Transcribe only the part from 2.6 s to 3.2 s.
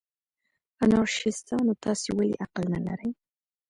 نه لرئ؟